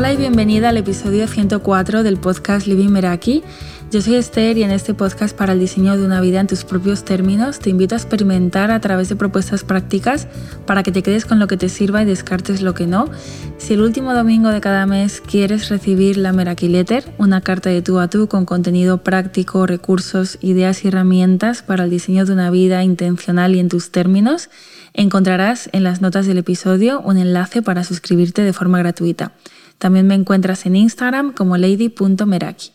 Hola 0.00 0.14
y 0.14 0.16
bienvenida 0.16 0.70
al 0.70 0.78
episodio 0.78 1.28
104 1.28 2.02
del 2.02 2.16
podcast 2.16 2.66
Living 2.66 2.88
Meraki. 2.88 3.42
Yo 3.90 4.00
soy 4.00 4.14
Esther 4.14 4.56
y 4.56 4.62
en 4.62 4.70
este 4.70 4.94
podcast 4.94 5.36
para 5.36 5.52
el 5.52 5.60
diseño 5.60 5.94
de 5.98 6.06
una 6.06 6.22
vida 6.22 6.40
en 6.40 6.46
tus 6.46 6.64
propios 6.64 7.04
términos 7.04 7.58
te 7.58 7.68
invito 7.68 7.94
a 7.94 7.98
experimentar 7.98 8.70
a 8.70 8.80
través 8.80 9.10
de 9.10 9.16
propuestas 9.16 9.62
prácticas 9.62 10.26
para 10.64 10.82
que 10.82 10.90
te 10.90 11.02
quedes 11.02 11.26
con 11.26 11.38
lo 11.38 11.46
que 11.48 11.58
te 11.58 11.68
sirva 11.68 12.00
y 12.00 12.06
descartes 12.06 12.62
lo 12.62 12.72
que 12.72 12.86
no. 12.86 13.10
Si 13.58 13.74
el 13.74 13.82
último 13.82 14.14
domingo 14.14 14.48
de 14.48 14.62
cada 14.62 14.86
mes 14.86 15.20
quieres 15.20 15.68
recibir 15.68 16.16
la 16.16 16.32
Meraki 16.32 16.68
Letter, 16.68 17.04
una 17.18 17.42
carta 17.42 17.68
de 17.68 17.82
tú 17.82 17.98
a 17.98 18.08
tú 18.08 18.26
con 18.26 18.46
contenido 18.46 19.04
práctico, 19.04 19.66
recursos, 19.66 20.38
ideas 20.40 20.82
y 20.82 20.88
herramientas 20.88 21.62
para 21.62 21.84
el 21.84 21.90
diseño 21.90 22.24
de 22.24 22.32
una 22.32 22.50
vida 22.50 22.82
intencional 22.84 23.54
y 23.54 23.58
en 23.58 23.68
tus 23.68 23.90
términos, 23.90 24.48
encontrarás 24.94 25.68
en 25.74 25.84
las 25.84 26.00
notas 26.00 26.26
del 26.26 26.38
episodio 26.38 27.02
un 27.02 27.18
enlace 27.18 27.60
para 27.60 27.84
suscribirte 27.84 28.40
de 28.40 28.54
forma 28.54 28.78
gratuita. 28.78 29.32
También 29.80 30.06
me 30.06 30.14
encuentras 30.14 30.66
en 30.66 30.76
Instagram 30.76 31.32
como 31.32 31.56
lady.meraki. 31.56 32.72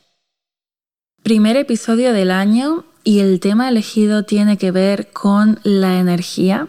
Primer 1.21 1.55
episodio 1.55 2.13
del 2.13 2.31
año 2.31 2.83
y 3.03 3.19
el 3.19 3.39
tema 3.39 3.69
elegido 3.69 4.23
tiene 4.23 4.57
que 4.57 4.71
ver 4.71 5.11
con 5.11 5.59
la 5.61 5.99
energía, 5.99 6.67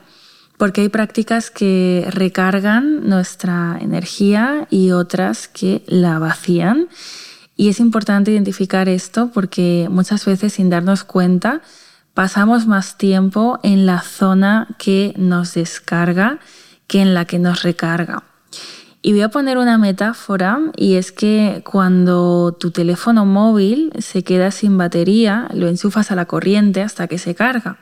porque 0.59 0.83
hay 0.83 0.91
prácticas 0.91 1.51
que 1.51 2.07
recargan 2.11 3.09
nuestra 3.09 3.79
energía 3.81 4.69
y 4.71 4.91
otras 4.91 5.49
que 5.49 5.83
la 5.87 6.19
vacían. 6.19 6.89
Y 7.57 7.71
es 7.71 7.81
importante 7.81 8.31
identificar 8.31 8.91
esto 8.91 9.31
porque 9.33 9.89
muchas 9.91 10.27
veces 10.27 10.53
sin 10.53 10.69
darnos 10.69 11.03
cuenta 11.03 11.63
pasamos 12.13 12.67
más 12.67 12.99
tiempo 12.99 13.59
en 13.63 13.87
la 13.87 14.03
zona 14.03 14.69
que 14.79 15.15
nos 15.17 15.55
descarga 15.55 16.41
que 16.87 17.01
en 17.01 17.15
la 17.15 17.25
que 17.25 17.39
nos 17.39 17.63
recarga. 17.63 18.23
Y 19.07 19.13
voy 19.13 19.23
a 19.23 19.29
poner 19.29 19.57
una 19.57 19.79
metáfora 19.79 20.59
y 20.77 20.95
es 20.95 21.13
que 21.13 21.63
cuando 21.65 22.57
tu 22.59 22.73
teléfono 22.73 23.25
móvil 23.25 23.93
se 24.01 24.25
queda 24.25 24.51
sin 24.51 24.77
batería, 24.77 25.47
lo 25.55 25.69
enchufas 25.69 26.11
a 26.11 26.17
la 26.17 26.25
corriente 26.25 26.83
hasta 26.83 27.07
que 27.07 27.17
se 27.19 27.37
carga. 27.37 27.79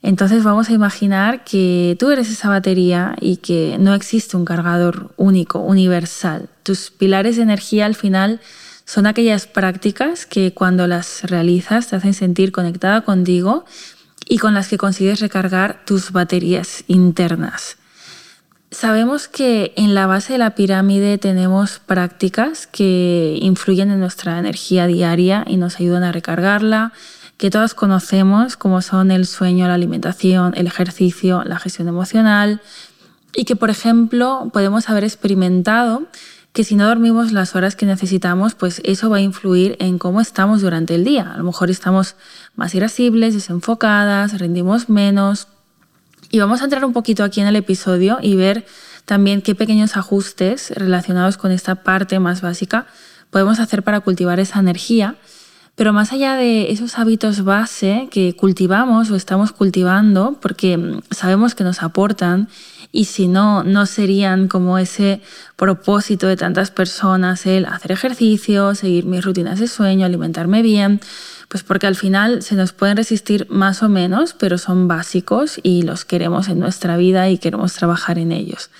Entonces 0.00 0.42
vamos 0.42 0.70
a 0.70 0.72
imaginar 0.72 1.44
que 1.44 1.98
tú 2.00 2.10
eres 2.10 2.30
esa 2.30 2.48
batería 2.48 3.14
y 3.20 3.36
que 3.36 3.76
no 3.78 3.92
existe 3.92 4.38
un 4.38 4.46
cargador 4.46 5.12
único, 5.18 5.58
universal. 5.58 6.48
Tus 6.62 6.90
pilares 6.90 7.36
de 7.36 7.42
energía 7.42 7.84
al 7.84 7.94
final 7.94 8.40
son 8.86 9.06
aquellas 9.06 9.46
prácticas 9.46 10.24
que 10.24 10.54
cuando 10.54 10.86
las 10.86 11.24
realizas 11.24 11.88
te 11.88 11.96
hacen 11.96 12.14
sentir 12.14 12.52
conectada 12.52 13.02
contigo 13.02 13.66
y 14.26 14.38
con 14.38 14.54
las 14.54 14.68
que 14.68 14.78
consigues 14.78 15.20
recargar 15.20 15.84
tus 15.84 16.10
baterías 16.10 16.84
internas. 16.86 17.76
Sabemos 18.74 19.28
que 19.28 19.72
en 19.76 19.94
la 19.94 20.08
base 20.08 20.32
de 20.32 20.40
la 20.40 20.56
pirámide 20.56 21.16
tenemos 21.16 21.78
prácticas 21.78 22.66
que 22.66 23.38
influyen 23.40 23.92
en 23.92 24.00
nuestra 24.00 24.36
energía 24.36 24.88
diaria 24.88 25.44
y 25.46 25.58
nos 25.58 25.78
ayudan 25.78 26.02
a 26.02 26.10
recargarla, 26.10 26.92
que 27.36 27.50
todas 27.50 27.72
conocemos 27.72 28.56
como 28.56 28.82
son 28.82 29.12
el 29.12 29.26
sueño, 29.26 29.68
la 29.68 29.74
alimentación, 29.74 30.54
el 30.56 30.66
ejercicio, 30.66 31.44
la 31.44 31.60
gestión 31.60 31.86
emocional 31.86 32.60
y 33.32 33.44
que 33.44 33.54
por 33.54 33.70
ejemplo 33.70 34.50
podemos 34.52 34.90
haber 34.90 35.04
experimentado 35.04 36.08
que 36.52 36.64
si 36.64 36.74
no 36.74 36.88
dormimos 36.88 37.30
las 37.30 37.54
horas 37.54 37.76
que 37.76 37.86
necesitamos, 37.86 38.56
pues 38.56 38.80
eso 38.84 39.08
va 39.08 39.18
a 39.18 39.20
influir 39.20 39.76
en 39.78 39.98
cómo 39.98 40.20
estamos 40.20 40.62
durante 40.62 40.96
el 40.96 41.04
día. 41.04 41.30
A 41.32 41.36
lo 41.36 41.44
mejor 41.44 41.70
estamos 41.70 42.16
más 42.56 42.74
irascibles, 42.74 43.34
desenfocadas, 43.34 44.36
rendimos 44.40 44.88
menos, 44.88 45.46
y 46.34 46.40
vamos 46.40 46.62
a 46.62 46.64
entrar 46.64 46.84
un 46.84 46.92
poquito 46.92 47.22
aquí 47.22 47.40
en 47.40 47.46
el 47.46 47.54
episodio 47.54 48.18
y 48.20 48.34
ver 48.34 48.66
también 49.04 49.40
qué 49.40 49.54
pequeños 49.54 49.96
ajustes 49.96 50.72
relacionados 50.74 51.36
con 51.36 51.52
esta 51.52 51.76
parte 51.76 52.18
más 52.18 52.40
básica 52.40 52.88
podemos 53.30 53.60
hacer 53.60 53.84
para 53.84 54.00
cultivar 54.00 54.40
esa 54.40 54.58
energía. 54.58 55.14
Pero 55.76 55.92
más 55.92 56.12
allá 56.12 56.34
de 56.34 56.72
esos 56.72 56.98
hábitos 56.98 57.44
base 57.44 58.08
que 58.10 58.34
cultivamos 58.34 59.12
o 59.12 59.14
estamos 59.14 59.52
cultivando, 59.52 60.36
porque 60.42 61.00
sabemos 61.12 61.54
que 61.54 61.62
nos 61.62 61.84
aportan 61.84 62.48
y 62.90 63.04
si 63.04 63.28
no, 63.28 63.62
no 63.62 63.86
serían 63.86 64.48
como 64.48 64.78
ese 64.78 65.20
propósito 65.54 66.26
de 66.26 66.36
tantas 66.36 66.72
personas, 66.72 67.46
el 67.46 67.64
hacer 67.64 67.92
ejercicio, 67.92 68.74
seguir 68.74 69.04
mis 69.04 69.24
rutinas 69.24 69.60
de 69.60 69.68
sueño, 69.68 70.04
alimentarme 70.04 70.62
bien, 70.62 71.00
pues 71.54 71.62
porque 71.62 71.86
al 71.86 71.94
final 71.94 72.42
se 72.42 72.56
nos 72.56 72.72
pueden 72.72 72.96
resistir 72.96 73.46
más 73.48 73.84
o 73.84 73.88
menos, 73.88 74.34
pero 74.34 74.58
son 74.58 74.88
básicos 74.88 75.60
y 75.62 75.82
los 75.82 76.04
queremos 76.04 76.48
en 76.48 76.58
nuestra 76.58 76.96
vida 76.96 77.30
y 77.30 77.38
queremos 77.38 77.74
trabajar 77.74 78.18
en 78.18 78.32
ellos. 78.32 78.70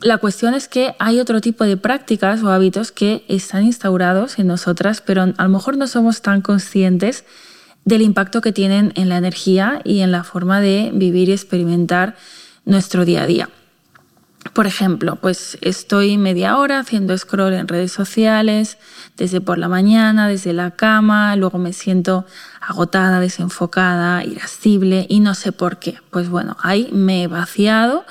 La 0.00 0.18
cuestión 0.18 0.54
es 0.54 0.66
que 0.66 0.96
hay 0.98 1.20
otro 1.20 1.40
tipo 1.40 1.62
de 1.62 1.76
prácticas 1.76 2.42
o 2.42 2.50
hábitos 2.50 2.90
que 2.90 3.24
están 3.28 3.62
instaurados 3.62 4.40
en 4.40 4.48
nosotras, 4.48 5.00
pero 5.06 5.22
a 5.22 5.42
lo 5.44 5.48
mejor 5.50 5.76
no 5.76 5.86
somos 5.86 6.20
tan 6.20 6.40
conscientes 6.40 7.22
del 7.84 8.02
impacto 8.02 8.40
que 8.40 8.50
tienen 8.50 8.92
en 8.96 9.08
la 9.08 9.16
energía 9.16 9.80
y 9.84 10.00
en 10.00 10.10
la 10.10 10.24
forma 10.24 10.60
de 10.60 10.90
vivir 10.92 11.28
y 11.28 11.32
experimentar 11.32 12.16
nuestro 12.64 13.04
día 13.04 13.22
a 13.22 13.26
día. 13.26 13.50
Por 14.54 14.66
ejemplo, 14.66 15.16
pues 15.16 15.58
estoy 15.60 16.16
media 16.16 16.56
hora 16.56 16.78
haciendo 16.78 17.16
scroll 17.16 17.52
en 17.52 17.68
redes 17.68 17.92
sociales, 17.92 18.78
desde 19.16 19.40
por 19.40 19.58
la 19.58 19.68
mañana, 19.68 20.28
desde 20.28 20.54
la 20.54 20.70
cama, 20.70 21.36
luego 21.36 21.58
me 21.58 21.74
siento 21.74 22.24
agotada, 22.60 23.20
desenfocada, 23.20 24.24
irascible 24.24 25.06
y 25.10 25.20
no 25.20 25.34
sé 25.34 25.52
por 25.52 25.78
qué. 25.78 25.98
Pues 26.10 26.30
bueno, 26.30 26.56
ahí 26.62 26.88
me 26.90 27.22
he 27.22 27.26
vaciado 27.26 28.06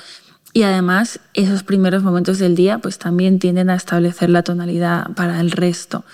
y 0.54 0.64
además 0.64 1.20
esos 1.34 1.64
primeros 1.64 2.04
momentos 2.04 2.38
del 2.38 2.56
día 2.56 2.78
pues 2.78 3.00
también 3.00 3.40
tienden 3.40 3.70
a 3.70 3.76
establecer 3.76 4.30
la 4.30 4.44
tonalidad 4.44 5.12
para 5.16 5.40
el 5.42 5.52
resto 5.52 6.06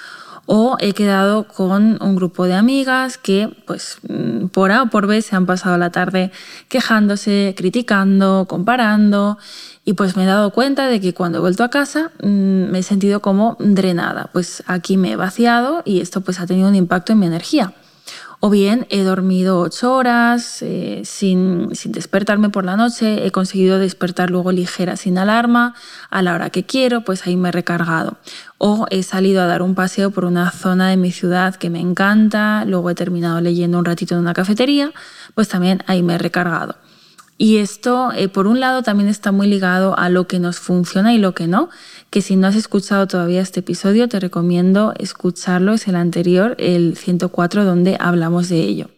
o 0.46 0.78
he 0.80 0.94
quedado 0.94 1.48
con 1.48 1.98
un 2.02 2.16
grupo 2.16 2.46
de 2.46 2.54
amigas 2.54 3.18
que 3.18 3.50
pues 3.66 3.98
mm, 4.08 4.48
por 4.48 4.72
A 4.72 4.84
o 4.84 4.88
por 4.88 5.08
B 5.08 5.22
se 5.22 5.36
han 5.36 5.46
pasado 5.46 5.78
la 5.78 5.90
tarde 5.90 6.32
quejándose, 6.70 7.54
criticando, 7.58 8.46
comparando 8.48 9.38
y 9.86 9.94
pues 9.94 10.16
me 10.16 10.24
he 10.24 10.28
dado 10.28 10.52
cuenta 10.52 10.88
de 10.88 11.00
que 11.02 11.14
cuando 11.14 11.40
he 11.40 11.42
vuelto 11.42 11.64
a 11.64 11.70
casa 11.70 12.12
mm, 12.22 12.70
me 12.72 12.80
he 12.80 12.84
sentido 12.84 13.22
como 13.22 13.58
drenada, 13.60 14.30
pues 14.34 14.64
aquí 14.68 14.98
me 14.98 15.12
he 15.12 15.16
vaciado 15.16 15.82
y 15.86 16.02
esto 16.02 16.22
pues 16.22 16.40
ha 16.40 16.48
tenido 16.48 16.70
un 16.70 16.76
impacto 16.76 17.14
en 17.14 17.20
mi 17.20 17.26
energía. 17.26 17.74
O 18.46 18.52
bien 18.52 18.86
he 18.92 19.02
dormido 19.02 19.60
ocho 19.60 19.96
horas 19.96 20.62
eh, 20.62 21.02
sin, 21.04 21.70
sin, 21.74 21.92
despertarme 21.92 22.52
por 22.52 22.64
la 22.64 22.78
noche, 22.78 23.26
he 23.26 23.32
conseguido 23.32 23.80
despertar 23.80 24.30
luego 24.30 24.52
ligera 24.52 24.98
sin 24.98 25.18
alarma, 25.18 25.74
a 26.12 26.22
la 26.22 26.36
hora 26.36 26.52
que 26.52 26.64
quiero, 26.64 27.02
pues 27.02 27.26
ahí 27.26 27.38
me 27.38 27.50
he 27.50 27.52
recargado. 27.52 28.20
O 28.60 28.86
he 28.92 29.02
salido 29.02 29.42
a 29.42 29.48
dar 29.48 29.64
un 29.64 29.74
paseo 29.74 30.12
por 30.12 30.26
una 30.26 30.52
zona 30.52 30.90
de 30.90 30.98
mi 30.98 31.12
ciudad 31.12 31.56
que 31.56 31.72
me 31.72 31.80
encanta, 31.80 32.66
luego 32.66 32.92
he 32.92 32.94
terminado 32.94 33.42
leyendo 33.42 33.80
un 33.80 33.86
ratito 33.86 34.14
en 34.14 34.22
una 34.22 34.36
cafetería, 34.36 34.92
pues 35.34 35.48
también 35.48 35.84
ahí 35.88 36.04
me 36.04 36.14
he 36.14 36.18
recargado. 36.20 36.76
Y 37.38 37.58
esto, 37.58 38.12
eh, 38.14 38.30
por 38.30 38.48
un 38.48 38.62
lado, 38.62 38.82
también 38.82 39.10
está 39.10 39.34
muy 39.34 39.48
ligado 39.48 39.98
a 39.98 40.08
lo 40.08 40.26
que 40.26 40.40
nos 40.40 40.60
funciona 40.60 41.14
y 41.14 41.18
lo 41.18 41.34
que 41.34 41.48
no, 41.48 41.70
que 42.10 42.22
si 42.22 42.36
no 42.36 42.48
has 42.48 42.56
escuchado 42.56 43.08
todavía 43.08 43.42
este 43.42 43.60
episodio, 43.60 44.08
te 44.08 44.20
recomiendo 44.20 44.94
escucharlo, 44.98 45.74
es 45.74 45.88
el 45.88 45.96
anterior, 45.96 46.56
el 46.60 46.96
104, 46.96 47.66
donde 47.66 47.98
hablamos 48.00 48.50
de 48.50 48.62
ello. 48.62 48.90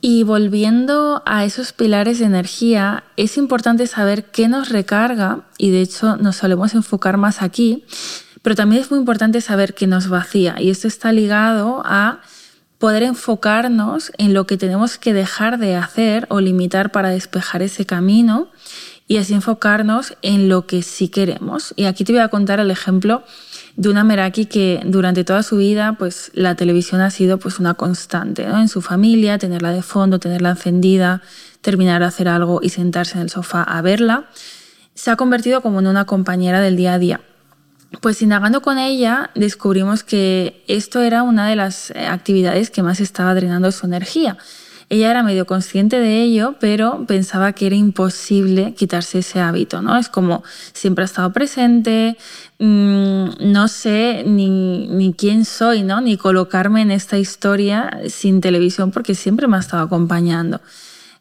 Y 0.00 0.22
volviendo 0.22 1.22
a 1.26 1.44
esos 1.44 1.72
pilares 1.72 2.20
de 2.20 2.26
energía, 2.26 3.02
es 3.16 3.36
importante 3.36 3.88
saber 3.88 4.26
qué 4.26 4.46
nos 4.46 4.68
recarga, 4.68 5.48
y 5.58 5.70
de 5.70 5.80
hecho 5.80 6.16
nos 6.16 6.36
solemos 6.36 6.74
enfocar 6.74 7.16
más 7.16 7.42
aquí, 7.42 7.84
pero 8.42 8.54
también 8.54 8.82
es 8.82 8.90
muy 8.90 9.00
importante 9.00 9.40
saber 9.40 9.74
qué 9.74 9.88
nos 9.88 10.08
vacía, 10.08 10.54
y 10.60 10.70
esto 10.70 10.86
está 10.86 11.12
ligado 11.12 11.82
a 11.84 12.20
poder 12.78 13.02
enfocarnos 13.02 14.12
en 14.18 14.34
lo 14.34 14.46
que 14.46 14.56
tenemos 14.56 14.98
que 14.98 15.12
dejar 15.12 15.58
de 15.58 15.74
hacer 15.74 16.26
o 16.30 16.40
limitar 16.40 16.92
para 16.92 17.10
despejar 17.10 17.62
ese 17.62 17.84
camino 17.84 18.50
y 19.08 19.16
así 19.16 19.32
enfocarnos 19.32 20.14
en 20.20 20.50
lo 20.50 20.66
que 20.66 20.82
sí 20.82 21.08
queremos. 21.08 21.72
Y 21.76 21.86
aquí 21.86 22.04
te 22.04 22.12
voy 22.12 22.20
a 22.20 22.28
contar 22.28 22.60
el 22.60 22.70
ejemplo 22.70 23.24
de 23.74 23.88
una 23.88 24.04
Meraki 24.04 24.44
que 24.44 24.82
durante 24.84 25.24
toda 25.24 25.42
su 25.42 25.56
vida 25.56 25.96
pues 25.98 26.30
la 26.34 26.54
televisión 26.54 27.00
ha 27.00 27.10
sido 27.10 27.38
pues 27.38 27.58
una 27.58 27.74
constante 27.74 28.42
en 28.42 28.68
su 28.68 28.82
familia, 28.82 29.38
tenerla 29.38 29.72
de 29.72 29.82
fondo, 29.82 30.18
tenerla 30.18 30.50
encendida, 30.50 31.22
terminar 31.62 32.02
de 32.02 32.06
hacer 32.06 32.28
algo 32.28 32.60
y 32.62 32.68
sentarse 32.68 33.14
en 33.14 33.22
el 33.22 33.30
sofá 33.30 33.62
a 33.62 33.80
verla. 33.80 34.28
Se 34.94 35.10
ha 35.10 35.16
convertido 35.16 35.62
como 35.62 35.80
en 35.80 35.86
una 35.86 36.04
compañera 36.04 36.60
del 36.60 36.76
día 36.76 36.92
a 36.92 36.98
día. 36.98 37.20
Pues 38.02 38.20
indagando 38.20 38.60
con 38.60 38.76
ella, 38.76 39.30
descubrimos 39.34 40.04
que 40.04 40.62
esto 40.68 41.00
era 41.00 41.22
una 41.22 41.48
de 41.48 41.56
las 41.56 41.90
eh, 41.92 42.06
actividades 42.06 42.68
que 42.68 42.82
más 42.82 43.00
estaba 43.00 43.34
drenando 43.34 43.72
su 43.72 43.86
energía. 43.86 44.36
Ella 44.90 45.10
era 45.10 45.22
medio 45.22 45.44
consciente 45.44 45.98
de 45.98 46.22
ello, 46.22 46.54
pero 46.60 47.04
pensaba 47.06 47.52
que 47.52 47.66
era 47.66 47.76
imposible 47.76 48.72
quitarse 48.74 49.18
ese 49.18 49.38
hábito, 49.38 49.82
¿no? 49.82 49.98
Es 49.98 50.08
como 50.08 50.42
siempre 50.72 51.02
ha 51.02 51.04
estado 51.04 51.30
presente, 51.32 52.16
mm, 52.58 53.52
no 53.52 53.68
sé 53.68 54.24
ni, 54.26 54.88
ni, 54.88 55.12
quién 55.12 55.44
soy, 55.44 55.82
¿no? 55.82 56.00
Ni 56.00 56.16
colocarme 56.16 56.80
en 56.80 56.90
esta 56.90 57.18
historia 57.18 58.00
sin 58.08 58.40
televisión 58.40 58.90
porque 58.90 59.14
siempre 59.14 59.46
me 59.46 59.58
ha 59.58 59.60
estado 59.60 59.82
acompañando. 59.82 60.62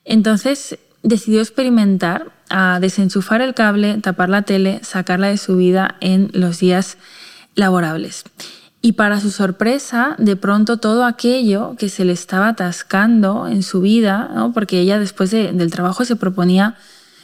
Entonces 0.06 0.80
decidió 1.04 1.42
experimentar 1.42 2.32
a 2.50 2.80
desenchufar 2.80 3.42
el 3.42 3.54
cable, 3.54 3.98
tapar 3.98 4.30
la 4.30 4.44
tele, 4.44 4.80
sacarla 4.84 5.28
de 5.28 5.38
su 5.38 5.58
vida 5.58 5.96
en 6.00 6.30
los 6.34 6.60
días 6.60 6.98
laborables. 7.56 8.24
Y 8.88 8.94
para 8.94 9.20
su 9.20 9.32
sorpresa, 9.32 10.16
de 10.18 10.38
pronto 10.38 10.78
todo 10.78 11.04
aquello 11.04 11.76
que 11.78 11.90
se 11.90 12.06
le 12.06 12.14
estaba 12.14 12.48
atascando 12.48 13.46
en 13.50 13.62
su 13.62 13.82
vida, 13.82 14.50
porque 14.54 14.80
ella 14.80 14.98
después 14.98 15.30
del 15.30 15.72
trabajo 15.72 16.06
se 16.06 16.16
proponía, 16.16 16.78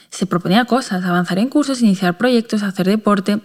se 0.10 0.26
proponía 0.26 0.66
cosas, 0.66 1.06
avanzar 1.06 1.40
en 1.40 1.48
cursos, 1.48 1.82
iniciar 1.82 2.18
proyectos, 2.18 2.64
hacer 2.64 2.88
deporte, 2.88 3.40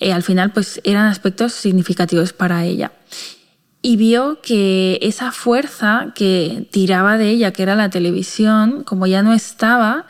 eh, 0.00 0.12
al 0.12 0.24
final 0.24 0.50
pues 0.50 0.80
eran 0.82 1.06
aspectos 1.06 1.52
significativos 1.52 2.32
para 2.32 2.64
ella. 2.64 2.90
Y 3.80 3.96
vio 3.96 4.40
que 4.42 4.98
esa 5.00 5.30
fuerza 5.30 6.08
que 6.16 6.66
tiraba 6.72 7.16
de 7.16 7.28
ella, 7.28 7.52
que 7.52 7.62
era 7.62 7.76
la 7.76 7.90
televisión, 7.90 8.82
como 8.82 9.06
ya 9.06 9.22
no 9.22 9.32
estaba, 9.34 10.06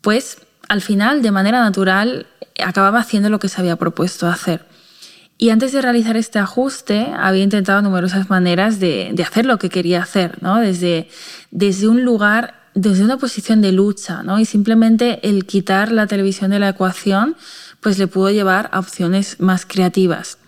pues 0.00 0.38
al 0.70 0.80
final, 0.80 1.20
de 1.20 1.32
manera 1.32 1.60
natural, 1.60 2.28
acababa 2.64 3.00
haciendo 3.00 3.28
lo 3.28 3.38
que 3.40 3.50
se 3.50 3.60
había 3.60 3.76
propuesto 3.76 4.26
hacer. 4.26 4.72
Y 5.36 5.50
antes 5.50 5.72
de 5.72 5.82
realizar 5.82 6.16
este 6.16 6.38
ajuste, 6.38 7.08
había 7.16 7.42
intentado 7.42 7.82
numerosas 7.82 8.30
maneras 8.30 8.78
de, 8.78 9.14
hacer 9.26 9.46
lo 9.46 9.58
que 9.58 9.68
quería 9.68 10.02
hacer, 10.02 10.40
¿no? 10.42 10.60
desde, 10.60 11.08
desde 11.50 11.88
un 11.88 12.04
lugar, 12.04 12.54
desde 12.74 13.04
una 13.04 13.18
posición 13.18 13.60
de 13.60 13.72
lucha, 13.72 14.22
¿no? 14.22 14.38
y 14.38 14.44
simplemente 14.44 15.20
el 15.28 15.44
quitar 15.44 15.90
la 15.90 16.06
televisión 16.06 16.50
de 16.50 16.60
la 16.60 16.70
ecuación 16.70 17.36
pues 17.80 17.98
le 17.98 18.06
pudo 18.06 18.30
llevar 18.30 18.70
a 18.72 18.78
opciones 18.78 19.40
más 19.40 19.66
creativas. 19.66 20.38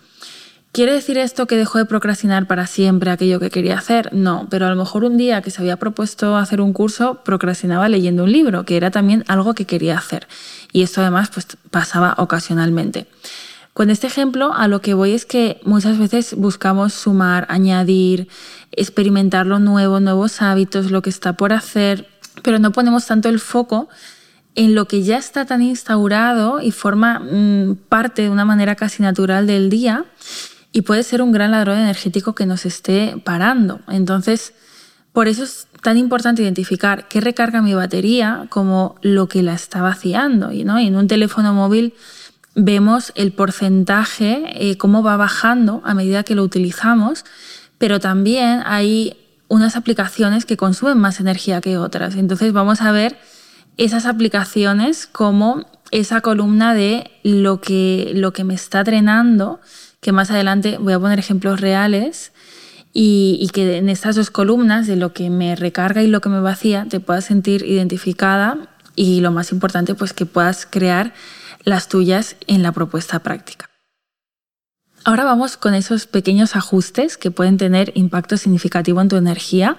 ¿Quiere 0.71 0.93
decir 0.93 1.17
esto 1.17 1.47
que 1.47 1.57
dejó 1.57 1.79
de 1.79 1.85
procrastinar 1.85 2.45
para 2.45 2.67
siempre 2.67 3.09
aquello 3.09 3.39
que 3.39 3.49
quería 3.49 3.77
hacer? 3.77 4.13
No, 4.13 4.47
pero 4.49 4.67
a 4.67 4.69
lo 4.69 4.75
mejor 4.75 5.03
un 5.03 5.17
día 5.17 5.41
que 5.41 5.49
se 5.49 5.61
había 5.61 5.77
propuesto 5.77 6.37
hacer 6.37 6.61
un 6.61 6.71
curso, 6.71 7.23
procrastinaba 7.23 7.89
leyendo 7.89 8.23
un 8.23 8.31
libro, 8.31 8.63
que 8.63 8.77
era 8.77 8.91
también 8.91 9.23
algo 9.27 9.55
que 9.55 9.65
quería 9.65 9.97
hacer. 9.97 10.27
Y 10.71 10.83
esto 10.83 11.01
además 11.01 11.29
pues, 11.33 11.47
pasaba 11.71 12.15
ocasionalmente. 12.17 13.07
Con 13.77 13.91
este 13.91 14.07
ejemplo 14.07 14.55
a 14.55 14.67
lo 14.67 14.81
que 14.81 14.95
voy 14.95 15.11
es 15.11 15.27
que 15.27 15.61
muchas 15.63 15.99
veces 15.99 16.33
buscamos 16.35 16.93
sumar, 16.93 17.45
añadir, 17.47 18.27
experimentar 18.71 19.45
lo 19.45 19.59
nuevo, 19.59 19.99
nuevos 19.99 20.41
hábitos, 20.41 20.89
lo 20.89 21.03
que 21.03 21.11
está 21.11 21.33
por 21.33 21.53
hacer, 21.53 22.09
pero 22.41 22.57
no 22.57 22.71
ponemos 22.71 23.05
tanto 23.05 23.29
el 23.29 23.39
foco 23.39 23.87
en 24.55 24.73
lo 24.73 24.87
que 24.87 25.03
ya 25.03 25.19
está 25.19 25.45
tan 25.45 25.61
instaurado 25.61 26.59
y 26.59 26.71
forma 26.71 27.19
mm, 27.19 27.75
parte 27.87 28.23
de 28.23 28.29
una 28.31 28.45
manera 28.45 28.73
casi 28.73 29.03
natural 29.03 29.45
del 29.45 29.69
día 29.69 30.05
y 30.71 30.81
puede 30.81 31.03
ser 31.03 31.21
un 31.21 31.31
gran 31.31 31.51
ladrón 31.51 31.77
energético 31.77 32.33
que 32.33 32.47
nos 32.47 32.65
esté 32.65 33.21
parando. 33.23 33.81
Entonces, 33.89 34.55
por 35.13 35.27
eso 35.27 35.43
es 35.43 35.67
tan 35.83 35.97
importante 35.97 36.41
identificar 36.41 37.07
qué 37.09 37.21
recarga 37.21 37.61
mi 37.61 37.75
batería 37.75 38.47
como 38.49 38.95
lo 39.03 39.27
que 39.27 39.43
la 39.43 39.53
está 39.53 39.83
vaciando. 39.83 40.47
¿no? 40.65 40.79
y 40.79 40.87
en 40.87 40.95
un 40.95 41.07
teléfono 41.07 41.53
móvil 41.53 41.93
vemos 42.57 43.13
el 43.15 43.31
porcentaje, 43.31 44.43
eh, 44.55 44.77
cómo 44.77 45.03
va 45.03 45.15
bajando 45.15 45.81
a 45.85 45.93
medida 45.93 46.23
que 46.23 46.33
lo 46.33 46.43
utilizamos, 46.43 47.23
pero 47.77 47.99
también 47.99 48.63
hay 48.65 49.15
unas 49.47 49.75
aplicaciones 49.75 50.45
que 50.45 50.57
consumen 50.57 50.97
más 50.97 51.19
energía 51.19 51.61
que 51.61 51.77
otras. 51.77 52.15
Entonces 52.15 52.51
vamos 52.51 52.81
a 52.81 52.91
ver 52.91 53.19
esas 53.77 54.07
aplicaciones 54.07 55.05
como 55.05 55.67
esa 55.91 56.21
columna 56.21 56.73
de 56.73 57.11
lo 57.23 57.61
que, 57.61 58.11
lo 58.15 58.33
que 58.33 58.43
me 58.43 58.55
está 58.55 58.83
drenando, 58.83 59.61
que 60.01 60.11
más 60.11 60.31
adelante 60.31 60.79
voy 60.79 60.93
a 60.93 60.99
poner 60.99 61.19
ejemplos 61.19 61.61
reales, 61.61 62.33
y, 62.91 63.37
y, 63.39 63.49
que 63.49 63.77
en 63.77 63.89
estas 63.89 64.15
dos 64.15 64.31
columnas 64.31 64.87
de 64.87 64.95
lo 64.95 65.13
que 65.13 65.29
me 65.29 65.55
recarga 65.55 66.01
y 66.01 66.07
lo 66.07 66.19
que 66.19 66.29
me 66.29 66.39
vacía 66.39 66.87
te 66.89 66.99
puedas 66.99 67.25
sentir 67.25 67.63
identificada 67.63 68.57
y 68.95 69.21
lo 69.21 69.31
más 69.31 69.51
importante 69.51 69.93
pues 69.93 70.13
que 70.13 70.25
puedas 70.25 70.65
crear 70.65 71.13
las 71.67 71.89
tuyas 71.89 72.37
en 72.47 72.63
la 72.63 72.71
propuesta 72.71 73.19
práctica. 73.19 73.69
Ahora 75.03 75.25
vamos 75.25 75.57
con 75.57 75.73
esos 75.73 76.07
pequeños 76.07 76.55
ajustes 76.55 77.17
que 77.17 77.29
pueden 77.29 77.57
tener 77.57 77.91
impacto 77.93 78.37
significativo 78.37 79.01
en 79.01 79.09
tu 79.09 79.17
energía. 79.17 79.77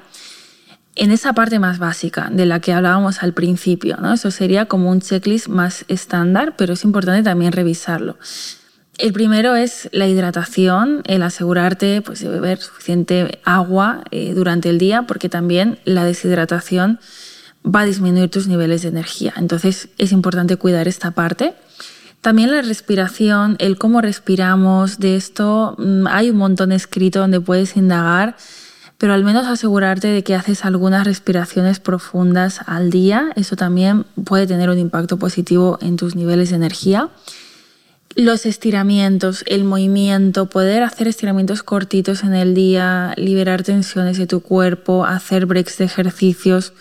En 0.96 1.12
esa 1.12 1.32
parte 1.32 1.58
más 1.58 1.79
básica 1.79 2.29
de 2.31 2.44
la 2.44 2.61
que 2.61 2.75
hablábamos 2.75 3.23
al 3.23 3.32
principio, 3.32 3.96
¿no? 3.96 4.12
eso 4.12 4.31
sería 4.31 4.67
como 4.67 4.90
un 4.90 5.00
checklist 5.00 5.49
más 5.49 5.87
estándar, 5.88 6.56
pero 6.58 6.75
es 6.75 6.85
importante 6.85 7.23
también 7.23 7.52
revisarlo. 7.52 8.19
El 8.99 9.14
primero 9.14 9.56
es 9.56 9.88
la 9.93 10.06
hidratación, 10.08 11.02
el 11.06 11.23
asegurarte 11.23 12.02
pues, 12.02 12.20
de 12.20 12.29
beber 12.29 12.58
suficiente 12.58 13.40
agua 13.44 14.05
eh, 14.11 14.35
durante 14.35 14.69
el 14.69 14.76
día, 14.76 15.05
porque 15.05 15.31
también 15.31 15.79
la 15.85 16.05
deshidratación 16.05 17.00
va 17.74 17.80
a 17.80 17.84
disminuir 17.84 18.30
tus 18.30 18.48
niveles 18.48 18.82
de 18.82 18.88
energía. 18.88 19.34
Entonces 19.36 19.88
es 19.98 20.12
importante 20.12 20.56
cuidar 20.56 20.88
esta 20.88 21.10
parte. 21.10 21.54
También 22.20 22.50
la 22.50 22.62
respiración, 22.62 23.56
el 23.60 23.78
cómo 23.78 24.00
respiramos, 24.00 24.98
de 24.98 25.16
esto 25.16 25.76
mm, 25.78 26.06
hay 26.08 26.30
un 26.30 26.36
montón 26.36 26.72
escrito 26.72 27.20
donde 27.20 27.40
puedes 27.40 27.76
indagar, 27.76 28.36
pero 28.98 29.12
al 29.12 29.22
menos 29.22 29.46
asegurarte 29.46 30.08
de 30.08 30.24
que 30.24 30.34
haces 30.34 30.64
algunas 30.64 31.06
respiraciones 31.06 31.78
profundas 31.78 32.60
al 32.66 32.90
día, 32.90 33.30
eso 33.36 33.54
también 33.54 34.04
puede 34.24 34.48
tener 34.48 34.68
un 34.70 34.78
impacto 34.78 35.18
positivo 35.18 35.78
en 35.80 35.96
tus 35.96 36.16
niveles 36.16 36.50
de 36.50 36.56
energía. 36.56 37.08
Los 38.16 38.46
estiramientos, 38.46 39.44
el 39.46 39.62
movimiento, 39.62 40.46
poder 40.46 40.82
hacer 40.82 41.06
estiramientos 41.06 41.62
cortitos 41.62 42.24
en 42.24 42.34
el 42.34 42.54
día, 42.54 43.14
liberar 43.16 43.62
tensiones 43.62 44.18
de 44.18 44.26
tu 44.26 44.40
cuerpo, 44.40 45.04
hacer 45.04 45.46
breaks 45.46 45.78
de 45.78 45.84
ejercicios, 45.84 46.72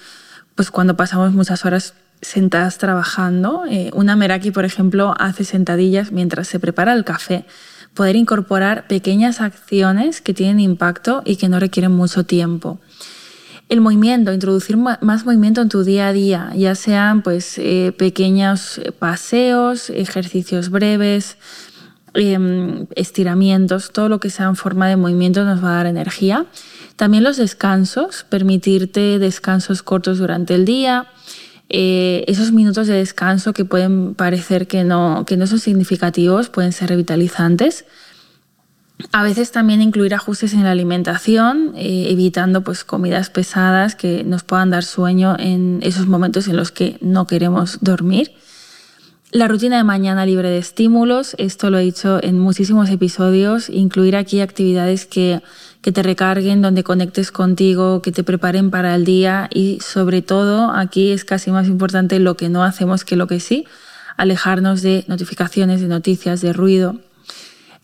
pues 0.57 0.71
cuando 0.71 0.98
pasamos 0.98 1.33
muchas 1.33 1.63
horas 1.65 1.94
sentadas 2.19 2.80
trabajando. 2.80 3.63
Eh, 3.69 3.92
una 3.94 4.15
Meraki, 4.15 4.50
por 4.50 4.65
ejemplo, 4.65 5.13
hace 5.19 5.44
sentadillas 5.44 6.12
mientras 6.12 6.48
se 6.48 6.59
prepara 6.59 6.94
el 6.94 7.06
café. 7.06 7.45
Poder 7.94 8.15
incorporar 8.15 8.88
pequeñas 8.88 9.39
acciones 9.39 10.19
que 10.19 10.33
tienen 10.33 10.59
impacto 10.59 11.21
y 11.25 11.36
que 11.36 11.48
no 11.48 11.59
requieren 11.59 11.92
mucho 11.92 12.25
tiempo. 12.25 12.80
El 13.69 13.81
movimiento, 13.81 14.33
introducir 14.33 14.77
más 14.77 15.25
movimiento 15.25 15.62
en 15.62 15.69
tu 15.69 15.83
día 15.83 16.07
a 16.07 16.13
día, 16.13 16.51
ya 16.56 16.74
sean 16.74 17.21
pues, 17.21 17.59
eh, 17.59 17.94
pequeños 17.95 18.81
paseos, 18.98 19.92
ejercicios 19.92 20.69
breves, 20.69 21.38
em, 22.15 22.88
estiramientos, 22.95 23.92
todo 23.92 24.09
lo 24.09 24.19
que 24.19 24.31
sea 24.31 24.48
en 24.48 24.56
forma 24.56 24.88
de 24.88 24.95
movimiento 24.95 25.44
nos 25.44 25.63
va 25.63 25.71
a 25.71 25.75
dar 25.75 25.86
energía. 25.86 26.47
También 26.97 27.23
los 27.23 27.37
descansos, 27.37 28.25
permitirte 28.27 29.19
descansos 29.19 29.83
cortos 29.83 30.18
durante 30.18 30.56
el 30.56 30.66
día, 30.66 31.07
eh, 31.69 32.23
esos 32.27 32.51
minutos 32.51 32.87
de 32.87 32.95
descanso 32.95 33.54
que 33.54 33.66
pueden 33.66 34.16
parecer 34.16 34.68
que 34.68 34.83
no, 34.83 35.23
que 35.27 35.37
no 35.37 35.45
son 35.45 35.59
significativos, 35.59 36.49
pueden 36.49 36.73
ser 36.73 36.89
revitalizantes. 36.89 37.85
A 39.11 39.21
veces 39.21 39.51
también 39.51 39.83
incluir 39.83 40.16
ajustes 40.16 40.54
en 40.54 40.63
la 40.63 40.71
alimentación, 40.71 41.73
eh, 41.75 42.07
evitando 42.09 42.63
pues, 42.63 42.83
comidas 42.83 43.30
pesadas 43.30 43.95
que 43.95 44.23
nos 44.23 44.44
puedan 44.44 44.71
dar 44.71 44.83
sueño 44.83 45.35
en 45.37 45.80
esos 45.83 46.07
momentos 46.07 46.47
en 46.47 46.57
los 46.57 46.71
que 46.71 46.97
no 46.99 47.27
queremos 47.27 47.77
dormir. 47.81 48.31
La 49.31 49.47
rutina 49.47 49.77
de 49.77 49.83
mañana 49.83 50.25
libre 50.25 50.49
de 50.49 50.57
estímulos, 50.57 51.35
esto 51.37 51.69
lo 51.69 51.77
he 51.77 51.83
dicho 51.83 52.23
en 52.23 52.39
muchísimos 52.39 52.89
episodios, 52.89 53.69
incluir 53.69 54.16
aquí 54.16 54.39
actividades 54.39 55.06
que 55.06 55.44
que 55.81 55.91
te 55.91 56.03
recarguen, 56.03 56.61
donde 56.61 56.83
conectes 56.83 57.31
contigo, 57.31 58.01
que 58.01 58.11
te 58.11 58.23
preparen 58.23 58.71
para 58.71 58.95
el 58.95 59.05
día 59.05 59.49
y 59.53 59.79
sobre 59.79 60.21
todo 60.21 60.71
aquí 60.71 61.11
es 61.11 61.23
casi 61.23 61.51
más 61.51 61.67
importante 61.67 62.19
lo 62.19 62.35
que 62.35 62.49
no 62.49 62.63
hacemos 62.63 63.05
que 63.05 63.15
lo 63.15 63.27
que 63.27 63.39
sí, 63.39 63.65
alejarnos 64.17 64.81
de 64.81 65.05
notificaciones, 65.07 65.81
de 65.81 65.87
noticias, 65.87 66.41
de 66.41 66.53
ruido. 66.53 66.97